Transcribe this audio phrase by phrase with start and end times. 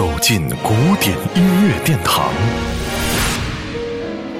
[0.00, 2.32] 走进古典音乐殿堂，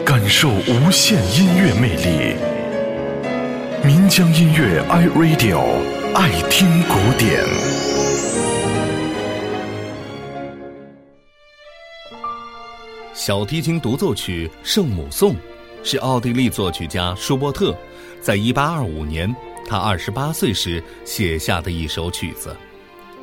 [0.06, 2.34] 感受无限音乐魅力。
[3.84, 5.60] 民江音乐 iRadio
[6.14, 7.44] 爱听古典。
[13.12, 15.34] 小提琴独奏曲《圣母颂》
[15.84, 17.76] 是奥地利作曲家舒伯特
[18.18, 19.36] 在1825年
[19.68, 22.56] 他28岁时写下的一首曲子。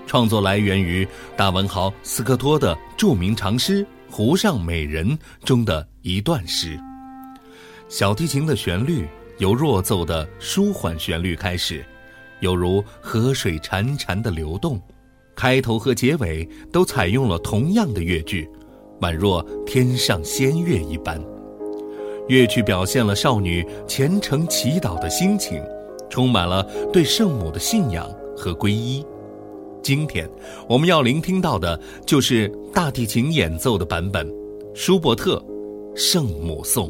[0.07, 1.05] 创作来源于
[1.35, 5.05] 大文豪斯科托的著名长诗《湖上美人》
[5.43, 6.79] 中的一段诗。
[7.89, 9.05] 小提琴的旋律
[9.37, 11.85] 由弱奏的舒缓旋律开始，
[12.39, 14.81] 犹如河水潺潺的流动，
[15.35, 18.49] 开头和结尾都采用了同样的乐句，
[19.01, 21.21] 宛若天上仙乐一般。
[22.29, 25.61] 乐曲表现了少女虔诚祈祷的心情，
[26.09, 26.63] 充满了
[26.93, 29.05] 对圣母的信仰和皈依。
[29.87, 30.29] 今天
[30.67, 34.29] 我们要聆听到的就是大提琴演奏的版本，
[34.75, 35.41] 舒伯特
[35.95, 36.89] 《圣母颂》。